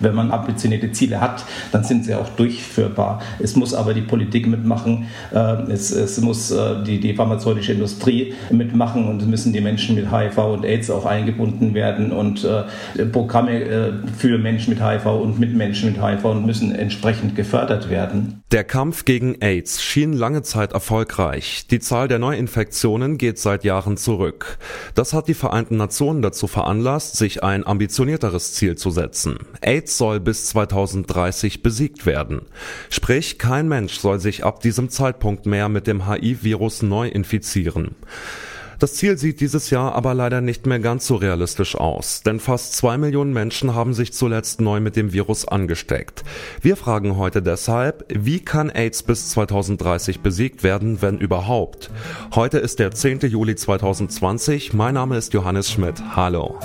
Wenn 0.00 0.14
man 0.14 0.30
ambitionierte 0.30 0.92
Ziele 0.92 1.20
hat, 1.20 1.44
dann 1.72 1.84
sind 1.84 2.04
sie 2.04 2.14
auch 2.14 2.28
durchführbar. 2.30 3.20
Es 3.38 3.54
muss 3.54 3.74
aber 3.74 3.94
die 3.94 4.00
Politik 4.00 4.46
mitmachen, 4.46 5.08
äh, 5.32 5.36
es, 5.70 5.90
es 5.90 6.20
muss 6.20 6.50
äh, 6.50 6.82
die, 6.84 7.00
die 7.00 7.14
pharmazeutische 7.14 7.72
Industrie 7.72 8.34
mitmachen 8.50 9.06
und 9.08 9.20
es 9.20 9.28
müssen 9.28 9.52
die 9.52 9.60
Menschen 9.60 9.94
mit 9.94 10.10
HIV 10.10 10.38
und 10.38 10.64
AIDS 10.64 10.90
auch 10.90 11.04
eingebunden 11.04 11.74
werden 11.74 12.12
und 12.12 12.44
äh, 12.44 13.04
Programme 13.06 14.00
für 14.16 14.38
Menschen 14.38 14.70
mit 14.74 14.82
HIV 14.82 15.06
und 15.06 15.38
mit 15.38 15.54
Menschen 15.54 15.92
mit 15.92 16.02
HIV 16.02 16.34
müssen 16.34 16.74
entsprechend 16.74 17.36
gefördert 17.36 17.90
werden. 17.90 18.42
Der 18.52 18.64
Kampf 18.64 19.04
gegen 19.04 19.36
AIDS 19.40 19.82
schien 19.82 20.12
lange 20.12 20.42
Zeit 20.42 20.72
erfolgreich. 20.72 21.66
Die 21.70 21.78
Zahl 21.78 22.08
der 22.08 22.18
Neuinfektionen 22.18 23.18
geht 23.18 23.38
seit 23.38 23.64
Jahren 23.64 23.96
zurück. 23.96 24.58
Das 24.94 25.12
hat 25.12 25.28
die 25.28 25.34
Vereinten 25.34 25.76
Nationen 25.76 26.22
dazu 26.22 26.46
veranlasst, 26.46 27.16
sich 27.16 27.42
ein 27.42 27.66
ambitionierteres 27.66 28.54
Ziel 28.54 28.76
zu 28.76 28.90
setzen. 28.90 29.38
AIDS 29.60 29.89
soll 29.96 30.20
bis 30.20 30.46
2030 30.46 31.62
besiegt 31.62 32.06
werden. 32.06 32.42
Sprich, 32.88 33.38
kein 33.38 33.68
Mensch 33.68 33.98
soll 33.98 34.20
sich 34.20 34.44
ab 34.44 34.60
diesem 34.60 34.88
Zeitpunkt 34.90 35.46
mehr 35.46 35.68
mit 35.68 35.86
dem 35.86 36.08
HIV-Virus 36.08 36.82
neu 36.82 37.08
infizieren. 37.08 37.96
Das 38.80 38.94
Ziel 38.94 39.18
sieht 39.18 39.40
dieses 39.40 39.68
Jahr 39.68 39.94
aber 39.94 40.14
leider 40.14 40.40
nicht 40.40 40.64
mehr 40.64 40.78
ganz 40.78 41.06
so 41.06 41.16
realistisch 41.16 41.76
aus, 41.76 42.22
denn 42.22 42.40
fast 42.40 42.74
zwei 42.74 42.96
Millionen 42.96 43.34
Menschen 43.34 43.74
haben 43.74 43.92
sich 43.92 44.14
zuletzt 44.14 44.62
neu 44.62 44.80
mit 44.80 44.96
dem 44.96 45.12
Virus 45.12 45.46
angesteckt. 45.46 46.24
Wir 46.62 46.76
fragen 46.76 47.18
heute 47.18 47.42
deshalb, 47.42 48.06
wie 48.08 48.40
kann 48.40 48.70
AIDS 48.70 49.02
bis 49.02 49.28
2030 49.32 50.20
besiegt 50.20 50.62
werden, 50.62 51.02
wenn 51.02 51.18
überhaupt? 51.18 51.90
Heute 52.34 52.56
ist 52.56 52.78
der 52.78 52.92
10. 52.92 53.20
Juli 53.20 53.54
2020. 53.54 54.72
Mein 54.72 54.94
Name 54.94 55.18
ist 55.18 55.34
Johannes 55.34 55.70
Schmidt. 55.70 56.02
Hallo. 56.16 56.58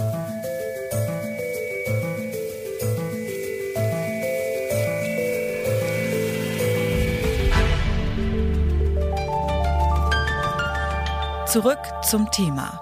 Zurück 11.48 11.78
zum 12.02 12.32
Thema. 12.32 12.82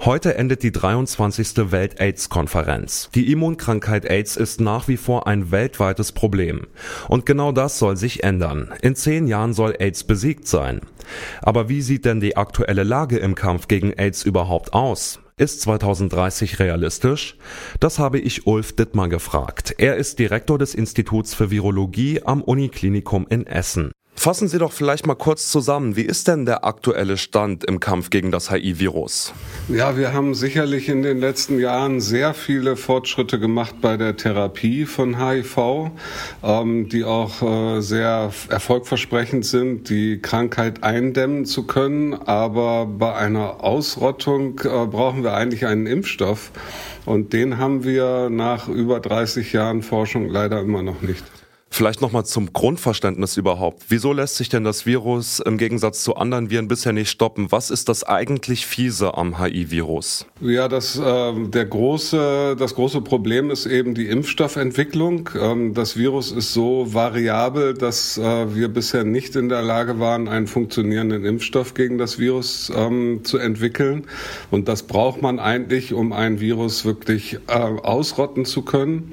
Heute 0.00 0.34
endet 0.34 0.64
die 0.64 0.72
23. 0.72 1.70
Welt-AIDS-Konferenz. 1.70 3.10
Die 3.14 3.30
Immunkrankheit 3.30 4.04
AIDS 4.04 4.36
ist 4.36 4.60
nach 4.60 4.88
wie 4.88 4.96
vor 4.96 5.28
ein 5.28 5.52
weltweites 5.52 6.10
Problem. 6.10 6.66
Und 7.08 7.26
genau 7.26 7.52
das 7.52 7.78
soll 7.78 7.96
sich 7.96 8.24
ändern. 8.24 8.74
In 8.82 8.96
zehn 8.96 9.28
Jahren 9.28 9.52
soll 9.52 9.76
AIDS 9.78 10.02
besiegt 10.02 10.48
sein. 10.48 10.80
Aber 11.40 11.68
wie 11.68 11.80
sieht 11.80 12.04
denn 12.04 12.18
die 12.18 12.36
aktuelle 12.36 12.82
Lage 12.82 13.18
im 13.18 13.36
Kampf 13.36 13.68
gegen 13.68 13.92
AIDS 13.92 14.24
überhaupt 14.24 14.72
aus? 14.72 15.20
Ist 15.36 15.60
2030 15.60 16.58
realistisch? 16.58 17.38
Das 17.78 18.00
habe 18.00 18.18
ich 18.18 18.48
Ulf 18.48 18.74
Dittmar 18.74 19.08
gefragt. 19.08 19.76
Er 19.78 19.96
ist 19.96 20.18
Direktor 20.18 20.58
des 20.58 20.74
Instituts 20.74 21.34
für 21.34 21.52
Virologie 21.52 22.22
am 22.24 22.42
Uniklinikum 22.42 23.26
in 23.30 23.46
Essen. 23.46 23.92
Fassen 24.16 24.48
Sie 24.48 24.58
doch 24.58 24.72
vielleicht 24.72 25.06
mal 25.06 25.16
kurz 25.16 25.50
zusammen. 25.50 25.96
Wie 25.96 26.02
ist 26.02 26.28
denn 26.28 26.46
der 26.46 26.64
aktuelle 26.64 27.16
Stand 27.16 27.64
im 27.64 27.80
Kampf 27.80 28.10
gegen 28.10 28.30
das 28.30 28.50
HIV-Virus? 28.50 29.34
Ja, 29.68 29.96
wir 29.98 30.12
haben 30.12 30.34
sicherlich 30.34 30.88
in 30.88 31.02
den 31.02 31.18
letzten 31.18 31.58
Jahren 31.58 32.00
sehr 32.00 32.32
viele 32.32 32.76
Fortschritte 32.76 33.38
gemacht 33.38 33.76
bei 33.82 33.96
der 33.96 34.16
Therapie 34.16 34.86
von 34.86 35.18
HIV, 35.18 35.90
ähm, 36.42 36.88
die 36.88 37.04
auch 37.04 37.42
äh, 37.42 37.80
sehr 37.82 38.32
erfolgversprechend 38.48 39.44
sind, 39.44 39.90
die 39.90 40.20
Krankheit 40.20 40.82
eindämmen 40.82 41.44
zu 41.44 41.64
können. 41.64 42.14
Aber 42.14 42.86
bei 42.86 43.14
einer 43.14 43.62
Ausrottung 43.62 44.60
äh, 44.60 44.86
brauchen 44.86 45.22
wir 45.22 45.34
eigentlich 45.34 45.66
einen 45.66 45.86
Impfstoff. 45.86 46.50
Und 47.04 47.32
den 47.32 47.58
haben 47.58 47.84
wir 47.84 48.30
nach 48.30 48.68
über 48.68 49.00
30 49.00 49.52
Jahren 49.52 49.82
Forschung 49.82 50.30
leider 50.30 50.60
immer 50.60 50.82
noch 50.82 51.02
nicht. 51.02 51.24
Vielleicht 51.74 52.00
nochmal 52.00 52.24
zum 52.24 52.52
Grundverständnis 52.52 53.36
überhaupt. 53.36 53.86
Wieso 53.88 54.12
lässt 54.12 54.36
sich 54.36 54.48
denn 54.48 54.62
das 54.62 54.86
Virus 54.86 55.40
im 55.40 55.58
Gegensatz 55.58 56.04
zu 56.04 56.14
anderen 56.14 56.48
Viren 56.48 56.68
bisher 56.68 56.92
nicht 56.92 57.10
stoppen? 57.10 57.50
Was 57.50 57.70
ist 57.70 57.88
das 57.88 58.04
eigentlich 58.04 58.64
fiese 58.64 59.18
am 59.18 59.42
HIV-Virus? 59.42 60.24
Ja, 60.40 60.68
das, 60.68 60.96
äh, 60.96 61.32
der 61.48 61.64
große, 61.64 62.54
das 62.56 62.76
große 62.76 63.00
Problem 63.00 63.50
ist 63.50 63.66
eben 63.66 63.94
die 63.94 64.06
Impfstoffentwicklung. 64.06 65.30
Ähm, 65.36 65.74
das 65.74 65.96
Virus 65.96 66.30
ist 66.30 66.52
so 66.52 66.94
variabel, 66.94 67.74
dass 67.74 68.18
äh, 68.18 68.54
wir 68.54 68.68
bisher 68.68 69.02
nicht 69.02 69.34
in 69.34 69.48
der 69.48 69.62
Lage 69.62 69.98
waren, 69.98 70.28
einen 70.28 70.46
funktionierenden 70.46 71.24
Impfstoff 71.24 71.74
gegen 71.74 71.98
das 71.98 72.20
Virus 72.20 72.70
ähm, 72.72 73.22
zu 73.24 73.38
entwickeln. 73.38 74.06
Und 74.52 74.68
das 74.68 74.84
braucht 74.84 75.22
man 75.22 75.40
eigentlich, 75.40 75.92
um 75.92 76.12
ein 76.12 76.38
Virus 76.38 76.84
wirklich 76.84 77.40
äh, 77.48 77.52
ausrotten 77.52 78.44
zu 78.44 78.62
können. 78.62 79.12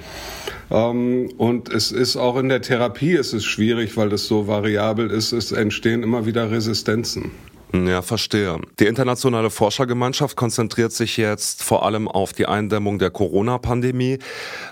Ähm, 0.71 1.29
und 1.37 1.69
es 1.69 1.91
ist 1.91 2.15
auch 2.15 2.37
in 2.37 2.49
der 2.49 2.61
Therapie 2.61 3.13
ist 3.13 3.33
es 3.33 3.43
schwierig, 3.43 3.97
weil 3.97 4.09
das 4.09 4.25
so 4.25 4.47
variabel 4.47 5.09
ist. 5.11 5.33
Es 5.33 5.51
entstehen 5.51 6.01
immer 6.01 6.25
wieder 6.25 6.49
Resistenzen. 6.49 7.31
Ja, 7.73 8.01
verstehe. 8.01 8.59
Die 8.79 8.85
internationale 8.85 9.49
Forschergemeinschaft 9.49 10.35
konzentriert 10.35 10.91
sich 10.91 11.15
jetzt 11.15 11.63
vor 11.63 11.85
allem 11.85 12.09
auf 12.09 12.33
die 12.33 12.45
Eindämmung 12.45 12.99
der 12.99 13.11
Corona-Pandemie. 13.11 14.19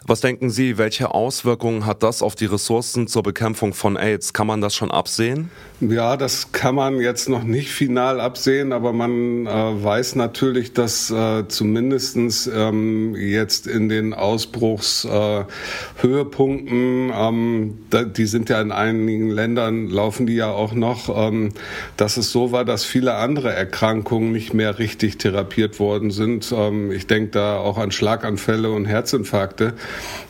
Was 0.06 0.20
denken 0.20 0.50
Sie, 0.50 0.78
welche 0.78 1.14
Auswirkungen 1.14 1.86
hat 1.86 2.04
das 2.04 2.22
auf 2.22 2.36
die 2.36 2.46
Ressourcen 2.46 3.08
zur 3.08 3.24
Bekämpfung 3.24 3.74
von 3.74 3.96
AIDS? 3.96 4.34
Kann 4.34 4.48
man 4.48 4.60
das 4.60 4.76
schon 4.76 4.92
absehen? 4.92 5.50
Ja, 5.80 6.18
das 6.18 6.52
kann 6.52 6.76
man 6.76 7.00
jetzt 7.00 7.30
noch 7.30 7.44
nicht 7.44 7.70
final 7.70 8.20
absehen, 8.20 8.74
aber 8.74 8.92
man 8.92 9.48
äh, 9.48 9.84
weiß 9.84 10.16
natürlich, 10.16 10.74
dass 10.74 11.10
äh, 11.10 11.48
zumindestens 11.48 12.52
ähm, 12.54 13.16
jetzt 13.16 13.66
in 13.66 13.88
den 13.88 14.14
Ausbruchshöhepunkten, 14.14 17.12
äh, 17.12 17.14
ähm, 17.14 17.78
die 18.14 18.26
sind 18.26 18.50
ja 18.50 18.60
in 18.60 18.74
einigen 18.74 19.30
Ländern, 19.30 19.88
laufen 19.88 20.28
die 20.28 20.36
ja 20.36 20.52
auch 20.52 20.74
noch, 20.74 21.08
ähm, 21.16 21.54
dass 21.96 22.18
es 22.18 22.34
so 22.34 22.52
war, 22.52 22.66
dass 22.66 22.89
viele 22.90 23.16
andere 23.16 23.54
Erkrankungen 23.54 24.32
nicht 24.32 24.54
mehr 24.54 24.80
richtig 24.80 25.18
therapiert 25.18 25.80
worden 25.80 26.12
sind. 26.12 26.52
Ähm, 26.52 26.92
ich 26.92 27.08
denke 27.08 27.32
da 27.32 27.58
auch 27.58 27.78
an 27.78 27.92
Schlaganfälle 27.92 28.72
und 28.72 28.86
Herzinfarkte. 28.86 29.74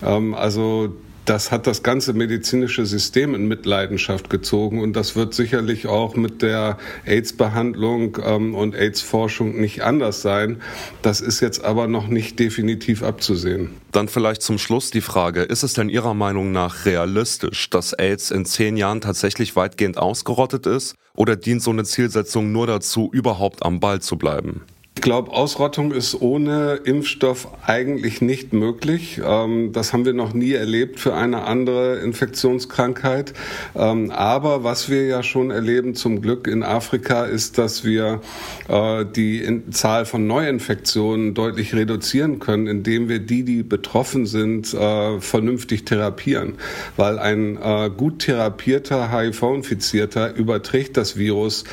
Ähm, 0.04 0.34
also 0.34 0.94
das 1.30 1.52
hat 1.52 1.68
das 1.68 1.84
ganze 1.84 2.14
medizinische 2.14 2.88
System 2.88 3.36
in 3.36 3.48
Mitleidenschaft 3.48 4.32
gezogen 4.32 4.82
und 4.82 4.94
das 4.94 5.16
wird 5.16 5.36
sicherlich 5.36 5.86
auch 5.86 6.16
mit 6.16 6.42
der 6.42 6.80
AIDS-Behandlung 7.06 8.18
ähm, 8.26 8.56
und 8.56 8.74
AIDS-Forschung 8.74 9.62
nicht 9.62 9.84
anders 9.84 10.24
sein. 10.24 10.60
Das 11.04 11.22
ist 11.22 11.40
jetzt 11.40 11.64
aber 11.64 11.88
noch 11.88 12.08
nicht 12.08 12.40
definitiv 12.40 13.04
abzusehen. 13.04 13.76
Dann 13.92 14.08
vielleicht 14.08 14.42
zum 14.42 14.58
Schluss 14.58 14.90
die 14.90 15.02
Frage, 15.02 15.44
ist 15.44 15.62
es 15.62 15.74
denn 15.74 15.90
Ihrer 15.90 16.16
Meinung 16.16 16.52
nach 16.52 16.86
realistisch, 16.86 17.70
dass 17.70 17.94
AIDS 17.94 18.32
in 18.32 18.46
zehn 18.46 18.76
Jahren 18.76 19.00
tatsächlich 19.00 19.56
weitgehend 19.56 20.00
ausgerottet 20.00 20.66
ist? 20.66 20.96
Oder 21.16 21.36
dient 21.36 21.62
so 21.62 21.70
eine 21.70 21.84
Zielsetzung 21.84 22.52
nur 22.52 22.66
dazu, 22.66 23.12
überhaupt 23.14 23.64
am 23.64 23.80
Ball 23.80 24.02
zu 24.02 24.18
bleiben? 24.18 24.62
Ich 25.00 25.04
glaube, 25.04 25.32
Ausrottung 25.32 25.94
ist 25.94 26.22
ohne 26.22 26.82
Impfstoff 26.84 27.48
eigentlich 27.66 28.22
nicht 28.22 28.52
möglich. 28.52 29.22
Ähm, 29.26 29.72
das 29.72 29.94
haben 29.94 30.04
wir 30.04 30.12
noch 30.12 30.34
nie 30.34 30.52
erlebt 30.52 31.00
für 31.00 31.14
eine 31.14 31.44
andere 31.44 32.00
Infektionskrankheit. 32.00 33.32
Ähm, 33.78 34.12
aber 34.12 34.66
was 34.66 34.90
wir 34.90 35.06
ja 35.06 35.24
schon 35.24 35.52
erleben, 35.52 35.96
zum 35.96 36.22
Glück 36.22 36.48
in 36.48 36.64
Afrika, 36.64 37.24
ist, 37.24 37.58
dass 37.58 37.86
wir 37.86 38.20
äh, 38.68 39.06
die 39.06 39.62
Zahl 39.72 40.04
von 40.04 40.28
Neuinfektionen 40.28 41.34
deutlich 41.34 41.74
reduzieren 41.74 42.40
können, 42.40 42.68
indem 42.68 43.08
wir 43.08 43.20
die, 43.20 43.44
die 43.44 43.64
betroffen 43.64 44.26
sind, 44.26 44.74
äh, 44.74 45.22
vernünftig 45.22 45.86
therapieren. 45.86 46.56
Weil 46.98 47.20
ein 47.20 47.56
äh, 47.56 47.90
gut 47.90 48.20
therapierter 48.20 49.18
HIV-Infizierter 49.18 50.36
überträgt 50.36 50.98
das 50.98 51.16
Virus 51.18 51.64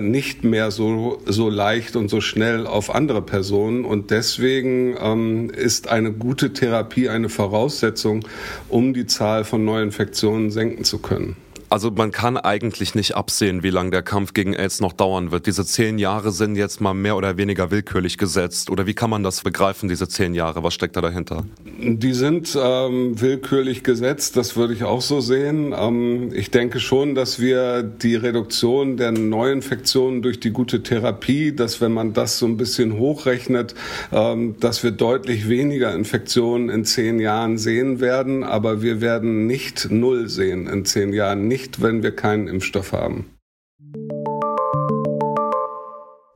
nicht 0.00 0.44
mehr 0.44 0.70
so, 0.70 1.20
so 1.26 1.50
leicht 1.50 1.94
und 1.94 2.08
so 2.08 2.20
schnell 2.20 2.47
schnell 2.48 2.66
auf 2.66 2.94
andere 2.94 3.20
Personen 3.20 3.84
und 3.84 4.10
deswegen 4.10 4.96
ähm, 4.98 5.50
ist 5.50 5.88
eine 5.88 6.12
gute 6.12 6.52
Therapie 6.52 7.08
eine 7.08 7.28
Voraussetzung, 7.28 8.24
um 8.68 8.94
die 8.94 9.06
Zahl 9.06 9.44
von 9.44 9.64
Neuinfektionen 9.64 10.50
senken 10.50 10.84
zu 10.84 10.98
können. 10.98 11.36
Also 11.70 11.90
man 11.90 12.12
kann 12.12 12.38
eigentlich 12.38 12.94
nicht 12.94 13.14
absehen, 13.14 13.62
wie 13.62 13.70
lange 13.70 13.90
der 13.90 14.02
Kampf 14.02 14.32
gegen 14.32 14.54
AIDS 14.54 14.80
noch 14.80 14.94
dauern 14.94 15.30
wird. 15.30 15.46
Diese 15.46 15.66
zehn 15.66 15.98
Jahre 15.98 16.32
sind 16.32 16.56
jetzt 16.56 16.80
mal 16.80 16.94
mehr 16.94 17.16
oder 17.16 17.36
weniger 17.36 17.70
willkürlich 17.70 18.16
gesetzt. 18.16 18.70
Oder 18.70 18.86
wie 18.86 18.94
kann 18.94 19.10
man 19.10 19.22
das 19.22 19.42
begreifen, 19.42 19.88
diese 19.88 20.08
zehn 20.08 20.34
Jahre? 20.34 20.62
Was 20.62 20.72
steckt 20.74 20.96
da 20.96 21.02
dahinter? 21.02 21.44
Die 21.80 22.14
sind 22.14 22.58
ähm, 22.60 23.20
willkürlich 23.20 23.84
gesetzt, 23.84 24.36
das 24.36 24.56
würde 24.56 24.72
ich 24.72 24.84
auch 24.84 25.02
so 25.02 25.20
sehen. 25.20 25.74
Ähm, 25.76 26.30
ich 26.32 26.50
denke 26.50 26.80
schon, 26.80 27.14
dass 27.14 27.38
wir 27.38 27.82
die 27.82 28.16
Reduktion 28.16 28.96
der 28.96 29.12
Neuinfektionen 29.12 30.22
durch 30.22 30.40
die 30.40 30.50
gute 30.50 30.82
Therapie, 30.82 31.52
dass 31.52 31.80
wenn 31.80 31.92
man 31.92 32.14
das 32.14 32.38
so 32.38 32.46
ein 32.46 32.56
bisschen 32.56 32.98
hochrechnet, 32.98 33.74
ähm, 34.10 34.56
dass 34.58 34.82
wir 34.82 34.90
deutlich 34.90 35.48
weniger 35.48 35.94
Infektionen 35.94 36.70
in 36.70 36.84
zehn 36.84 37.20
Jahren 37.20 37.58
sehen 37.58 38.00
werden. 38.00 38.42
Aber 38.42 38.80
wir 38.80 39.00
werden 39.02 39.46
nicht 39.46 39.90
null 39.90 40.28
sehen 40.28 40.66
in 40.66 40.84
zehn 40.86 41.12
Jahren. 41.12 41.46
Nicht 41.46 41.57
nicht, 41.58 41.82
wenn 41.82 42.04
wir 42.04 42.14
keinen 42.14 42.46
Impfstoff 42.46 42.92
haben. 42.92 43.30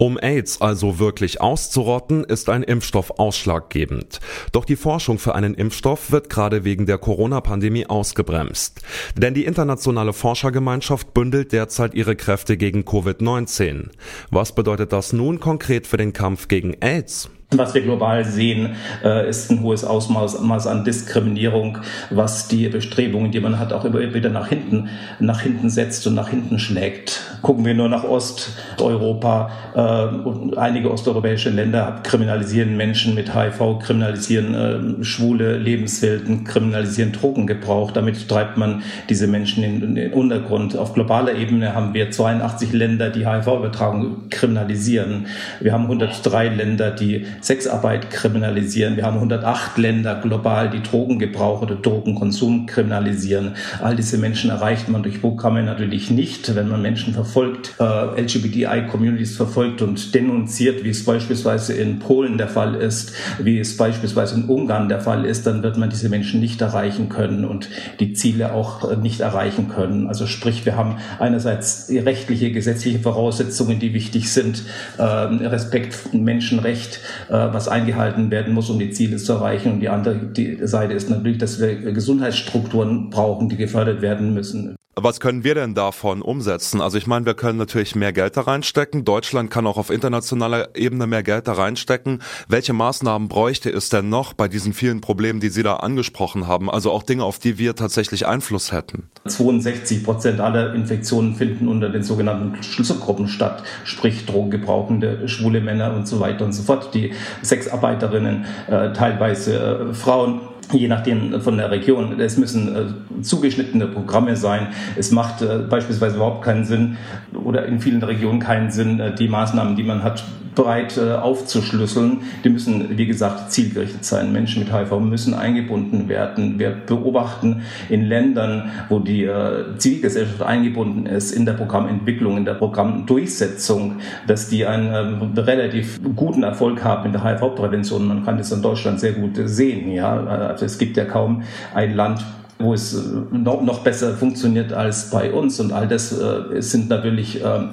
Um 0.00 0.19
AIDS 0.19 0.60
also 0.60 0.98
wirklich 0.98 1.40
auszurotten, 1.40 2.24
ist 2.24 2.48
ein 2.48 2.64
Impfstoff 2.64 3.20
ausschlaggebend. 3.20 4.19
Doch 4.50 4.64
die 4.64 4.74
Forschung 4.74 5.20
für 5.20 5.36
einen 5.36 5.54
Impfstoff 5.54 6.10
wird 6.10 6.28
gerade 6.28 6.64
wegen 6.64 6.86
der 6.86 6.98
Corona-Pandemie 6.98 7.86
ausgebremst. 7.86 8.80
Denn 9.16 9.32
die 9.32 9.44
internationale 9.44 10.12
Forschergemeinschaft 10.12 11.14
bündelt 11.14 11.52
derzeit 11.52 11.94
ihre 11.94 12.16
Kräfte 12.16 12.56
gegen 12.56 12.80
Covid-19. 12.82 13.90
Was 14.32 14.56
bedeutet 14.56 14.92
das 14.92 15.12
nun 15.12 15.38
konkret 15.38 15.86
für 15.86 15.98
den 15.98 16.12
Kampf 16.12 16.48
gegen 16.48 16.74
AIDS? 16.80 17.30
Was 17.52 17.75
wir 17.75 17.82
global 17.82 18.25
sehen, 18.25 18.76
äh, 19.04 19.28
ist 19.28 19.50
ein 19.50 19.62
hohes 19.62 19.84
Ausmaß 19.84 20.66
an 20.66 20.84
Diskriminierung, 20.84 21.78
was 22.10 22.49
die 22.49 22.69
Bestrebungen, 22.69 23.31
die 23.31 23.40
man 23.40 23.58
hat, 23.58 23.72
auch 23.72 23.84
immer 23.84 24.14
wieder 24.14 24.31
nach 24.31 24.49
hinten, 24.49 24.88
nach 25.20 25.40
hinten 25.40 25.70
setzt 25.70 26.06
und 26.06 26.14
nach 26.14 26.28
hinten 26.28 26.58
schlägt. 26.58 27.31
Gucken 27.42 27.64
wir 27.64 27.74
nur 27.74 27.88
nach 27.88 28.04
Osteuropa. 28.04 29.50
Äh, 29.74 30.56
einige 30.56 30.92
osteuropäische 30.92 31.50
Länder 31.50 31.98
kriminalisieren 32.04 32.76
Menschen 32.76 33.16
mit 33.16 33.34
HIV, 33.34 33.80
kriminalisieren 33.80 35.00
äh, 35.00 35.04
schwule 35.04 35.58
Lebenswelten, 35.58 36.44
kriminalisieren 36.44 37.10
Drogengebrauch. 37.10 37.90
Damit 37.90 38.28
treibt 38.28 38.58
man 38.58 38.84
diese 39.08 39.26
Menschen 39.26 39.64
in, 39.64 39.94
den 39.96 40.12
Untergrund. 40.12 40.76
Auf 40.76 40.94
globaler 40.94 41.34
Ebene 41.34 41.74
haben 41.74 41.94
wir 41.94 42.12
82 42.12 42.72
Länder, 42.72 43.10
die 43.10 43.26
HIV-Übertragung 43.26 44.28
kriminalisieren. 44.30 45.26
Wir 45.60 45.72
haben 45.72 45.84
103 45.84 46.48
Länder, 46.48 46.92
die 46.92 47.26
Sexarbeit 47.40 48.10
kriminalisieren. 48.10 48.96
Wir 48.96 49.04
haben 49.04 49.16
108 49.16 49.78
Länder 49.78 50.20
global, 50.22 50.70
die 50.70 50.82
Drogengebrauch 50.82 51.62
oder 51.62 51.74
Drogenkonsum 51.74 52.66
kriminalisieren. 52.66 53.56
All 53.82 53.96
diese 53.96 54.16
Menschen 54.18 54.50
erreicht 54.50 54.88
man 54.88 55.02
durch 55.02 55.20
Programme 55.20 55.64
natürlich 55.64 56.08
nicht, 56.08 56.54
wenn 56.54 56.68
man 56.68 56.82
Menschen 56.82 57.12
verfolgt, 57.12 57.31
äh, 57.37 58.20
LGBTI-Communities 58.20 59.37
verfolgt 59.37 59.82
und 59.82 60.14
denunziert, 60.14 60.84
wie 60.84 60.90
es 60.90 61.05
beispielsweise 61.05 61.75
in 61.75 61.99
Polen 61.99 62.38
der 62.38 62.49
Fall 62.49 62.75
ist, 62.75 63.12
wie 63.38 63.58
es 63.58 63.76
beispielsweise 63.76 64.37
in 64.37 64.44
Ungarn 64.44 64.88
der 64.88 65.00
Fall 65.00 65.25
ist, 65.25 65.46
dann 65.46 65.62
wird 65.62 65.76
man 65.76 65.90
diese 65.90 66.08
Menschen 66.08 66.40
nicht 66.40 66.61
erreichen 66.61 67.08
können 67.08 67.44
und 67.44 67.69
die 68.00 68.12
Ziele 68.12 68.52
auch 68.52 68.90
äh, 68.90 68.96
nicht 68.96 69.20
erreichen 69.20 69.69
können. 69.69 70.08
Also 70.08 70.26
sprich, 70.26 70.67
wir 70.67 70.76
haben 70.76 70.96
einerseits 71.19 71.90
rechtliche, 71.90 72.52
gesetzliche 72.52 72.99
Voraussetzungen, 72.99 73.79
die 73.79 73.94
wichtig 73.94 74.32
sind, 74.32 74.64
äh, 74.99 75.02
Respekt, 75.02 76.12
Menschenrecht, 76.12 77.00
äh, 77.29 77.32
was 77.32 77.69
eingehalten 77.69 78.31
werden 78.31 78.55
muss, 78.55 78.70
um 78.70 78.79
die 78.79 78.90
Ziele 78.90 79.17
zu 79.17 79.32
erreichen. 79.32 79.73
Und 79.73 79.81
die 79.81 79.88
andere 79.88 80.17
die 80.17 80.58
Seite 80.67 80.94
ist 80.94 81.11
natürlich, 81.11 81.38
dass 81.38 81.61
wir 81.61 81.93
Gesundheitsstrukturen 81.93 83.11
brauchen, 83.11 83.49
die 83.49 83.56
gefördert 83.56 84.02
werden 84.02 84.34
müssen. 84.34 84.76
Was 84.94 85.20
können 85.20 85.42
wir 85.42 85.54
denn 85.54 85.74
davon 85.74 86.20
umsetzen? 86.20 86.82
Also 86.82 86.98
ich 86.98 87.06
meine, 87.06 87.24
wir 87.24 87.32
können 87.32 87.56
natürlich 87.56 87.94
mehr 87.94 88.12
Geld 88.12 88.36
da 88.36 88.42
reinstecken. 88.42 89.06
Deutschland 89.06 89.50
kann 89.50 89.66
auch 89.66 89.78
auf 89.78 89.88
internationaler 89.88 90.76
Ebene 90.76 91.06
mehr 91.06 91.22
Geld 91.22 91.48
da 91.48 91.54
reinstecken. 91.54 92.22
Welche 92.46 92.74
Maßnahmen 92.74 93.28
bräuchte 93.28 93.70
es 93.70 93.88
denn 93.88 94.10
noch 94.10 94.34
bei 94.34 94.48
diesen 94.48 94.74
vielen 94.74 95.00
Problemen, 95.00 95.40
die 95.40 95.48
Sie 95.48 95.62
da 95.62 95.76
angesprochen 95.76 96.46
haben? 96.46 96.68
Also 96.68 96.90
auch 96.90 97.04
Dinge, 97.04 97.24
auf 97.24 97.38
die 97.38 97.56
wir 97.56 97.74
tatsächlich 97.74 98.26
Einfluss 98.26 98.70
hätten. 98.70 99.08
62 99.26 100.04
Prozent 100.04 100.40
aller 100.40 100.74
Infektionen 100.74 101.36
finden 101.36 101.68
unter 101.68 101.88
den 101.88 102.02
sogenannten 102.02 102.62
Schlüsselgruppen 102.62 103.28
statt, 103.28 103.62
sprich 103.84 104.26
drogengebrauchende 104.26 105.26
schwule 105.26 105.62
Männer 105.62 105.94
und 105.94 106.06
so 106.06 106.20
weiter 106.20 106.44
und 106.44 106.52
so 106.52 106.64
fort. 106.64 106.92
Die 106.92 107.14
Sexarbeiterinnen, 107.42 108.44
äh, 108.66 108.92
teilweise 108.92 109.88
äh, 109.90 109.94
Frauen 109.94 110.51
je 110.72 110.88
nachdem 110.88 111.40
von 111.40 111.56
der 111.56 111.70
Region. 111.70 112.20
Es 112.20 112.36
müssen 112.36 112.74
äh, 112.74 113.22
zugeschnittene 113.22 113.86
Programme 113.86 114.36
sein. 114.36 114.69
Es 114.96 115.10
macht 115.10 115.42
äh, 115.42 115.58
beispielsweise 115.69 116.16
überhaupt 116.16 116.44
keinen 116.44 116.64
Sinn 116.64 116.96
oder 117.44 117.66
in 117.66 117.80
vielen 117.80 118.02
Regionen 118.02 118.40
keinen 118.40 118.70
Sinn, 118.70 119.00
äh, 119.00 119.14
die 119.14 119.28
Maßnahmen, 119.28 119.76
die 119.76 119.82
man 119.82 120.02
hat, 120.02 120.24
breit 120.54 120.99
äh, 120.99 121.12
aufzuschlüsseln. 121.12 122.22
Die 122.44 122.49
müssen, 122.49 122.96
wie 122.96 123.06
gesagt, 123.06 123.52
zielgerichtet 123.52 124.04
sein. 124.04 124.32
Menschen 124.32 124.62
mit 124.62 124.72
HIV 124.72 125.00
müssen 125.00 125.34
eingebunden 125.34 126.08
werden. 126.08 126.58
Wir 126.58 126.70
beobachten 126.70 127.62
in 127.88 128.04
Ländern, 128.04 128.70
wo 128.88 128.99
die 128.99 129.25
äh, 129.25 129.76
Zivilgesellschaft 129.78 130.43
eingebunden 130.43 131.06
ist, 131.06 131.32
in 131.32 131.46
der 131.46 131.54
Programmentwicklung, 131.54 132.37
in 132.37 132.44
der 132.44 132.54
Programmdurchsetzung, 132.54 133.96
dass 134.26 134.49
die 134.49 134.66
einen 134.66 135.37
äh, 135.37 135.40
relativ 135.40 136.00
guten 136.16 136.43
Erfolg 136.43 136.84
haben 136.84 137.06
in 137.06 137.12
der 137.12 137.25
HIV-Prävention. 137.25 138.06
Man 138.06 138.25
kann 138.25 138.38
das 138.38 138.52
in 138.52 138.62
Deutschland 138.62 139.00
sehr 139.00 139.12
gut 139.12 139.38
sehen. 139.44 139.90
Ja? 139.93 140.16
Also 140.25 140.66
es 140.66 140.78
gibt 140.78 140.96
ja 140.96 141.05
kaum 141.05 141.43
ein 141.75 141.94
Land, 141.94 142.25
wo 142.62 142.74
es 142.74 142.94
äh, 142.94 142.98
noch, 143.36 143.80
besser 143.80 144.14
funktioniert 144.14 144.72
als 144.72 145.10
bei 145.10 145.32
uns. 145.32 145.60
Und 145.60 145.72
all 145.72 145.88
das 145.88 146.12
äh, 146.12 146.60
sind 146.60 146.88
natürlich 146.88 147.44
äh, 147.44 147.68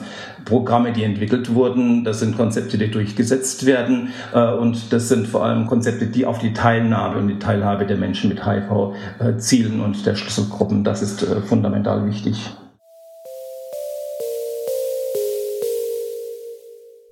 Programme, 0.46 0.92
die 0.92 1.04
entwickelt 1.04 1.54
wurden. 1.54 2.04
Das 2.04 2.20
sind 2.20 2.36
Konzepte, 2.38 2.78
die 2.78 2.92
durchgesetzt 2.92 3.66
werden. 3.66 4.10
Äh, 4.34 4.54
und 4.54 4.92
das 4.92 5.10
sind 5.10 5.28
vor 5.28 5.46
allem 5.46 5.68
Konzepte, 5.68 6.08
die 6.08 6.26
auf 6.26 6.40
die 6.40 6.54
Teilnahme 6.54 7.18
und 7.20 7.28
die 7.28 7.40
Teilhabe 7.40 7.86
der 7.86 7.98
Menschen 7.98 8.30
mit 8.30 8.46
HIV 8.46 8.94
zielen 9.38 9.82
und 9.82 10.06
der 10.06 10.16
Schlüsselgruppen. 10.16 10.84
Das 10.84 11.02
ist 11.02 11.26
fundamental 11.48 12.06
wichtig. 12.06 12.52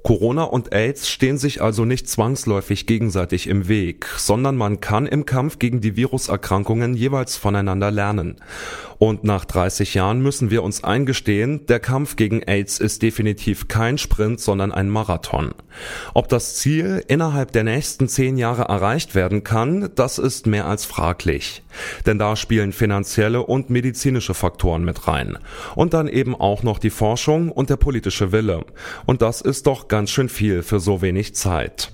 Corona 0.07 0.43
und 0.43 0.71
AIDS 0.71 1.09
stehen 1.09 1.37
sich 1.37 1.61
also 1.61 1.83
nicht 1.83 2.07
zwangsläufig 2.07 2.85
gegenseitig 2.85 3.45
im 3.47 3.67
Weg, 3.67 4.05
sondern 4.15 4.55
man 4.55 4.79
kann 4.79 5.05
im 5.05 5.25
Kampf 5.25 5.59
gegen 5.59 5.81
die 5.81 5.97
Viruserkrankungen 5.97 6.93
jeweils 6.93 7.35
voneinander 7.35 7.91
lernen. 7.91 8.37
Und 8.99 9.25
nach 9.25 9.43
30 9.43 9.93
Jahren 9.93 10.21
müssen 10.21 10.49
wir 10.49 10.63
uns 10.63 10.83
eingestehen, 10.83 11.65
der 11.67 11.79
Kampf 11.79 12.15
gegen 12.15 12.41
AIDS 12.41 12.79
ist 12.79 13.01
definitiv 13.03 13.67
kein 13.67 13.97
Sprint, 13.97 14.39
sondern 14.39 14.71
ein 14.71 14.89
Marathon. 14.89 15.53
Ob 16.13 16.29
das 16.29 16.55
Ziel 16.55 17.03
innerhalb 17.07 17.51
der 17.51 17.63
nächsten 17.63 18.07
zehn 18.07 18.37
Jahre 18.37 18.63
erreicht 18.63 19.13
werden 19.13 19.43
kann, 19.43 19.89
das 19.93 20.17
ist 20.17 20.47
mehr 20.47 20.65
als 20.65 20.85
fraglich. 20.85 21.63
Denn 22.07 22.17
da 22.17 22.35
spielen 22.35 22.71
finanzielle 22.71 23.43
und 23.43 23.69
medizinische 23.69 24.33
Faktoren 24.33 24.83
mit 24.83 25.07
rein. 25.07 25.37
Und 25.75 25.93
dann 25.93 26.07
eben 26.07 26.33
auch 26.33 26.63
noch 26.63 26.79
die 26.79 26.89
Forschung 26.89 27.51
und 27.51 27.69
der 27.69 27.77
politische 27.77 28.31
Wille. 28.31 28.65
Und 29.05 29.21
das 29.21 29.41
ist 29.41 29.67
doch 29.67 29.87
ganz 29.97 30.11
schön 30.11 30.29
viel 30.29 30.61
für 30.61 30.79
so 30.79 31.01
wenig 31.01 31.33
Zeit. 31.33 31.91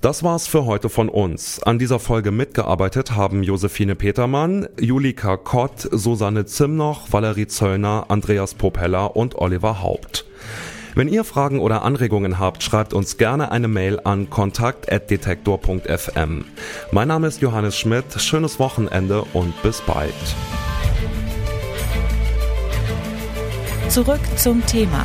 Das 0.00 0.22
war's 0.22 0.46
für 0.46 0.66
heute 0.66 0.88
von 0.88 1.08
uns. 1.08 1.60
An 1.60 1.80
dieser 1.80 1.98
Folge 1.98 2.30
mitgearbeitet 2.30 3.16
haben 3.16 3.42
Josephine 3.42 3.96
Petermann, 3.96 4.68
Julika 4.78 5.36
Kott, 5.36 5.88
Susanne 5.90 6.46
Zimnoch, 6.46 7.08
Valerie 7.10 7.48
Zöllner, 7.48 8.04
Andreas 8.06 8.54
Propeller 8.54 9.16
und 9.16 9.34
Oliver 9.34 9.82
Haupt. 9.82 10.26
Wenn 10.94 11.08
ihr 11.08 11.24
Fragen 11.24 11.58
oder 11.58 11.82
Anregungen 11.82 12.38
habt, 12.38 12.62
schreibt 12.62 12.94
uns 12.94 13.16
gerne 13.16 13.50
eine 13.50 13.66
Mail 13.66 13.98
an 14.04 14.30
kontakt.detektor.fm. 14.30 16.44
Mein 16.92 17.08
Name 17.08 17.26
ist 17.26 17.42
Johannes 17.42 17.76
Schmidt, 17.76 18.04
schönes 18.18 18.60
Wochenende 18.60 19.24
und 19.32 19.60
bis 19.62 19.80
bald. 19.80 20.14
Zurück 23.88 24.20
zum 24.36 24.64
Thema 24.66 25.04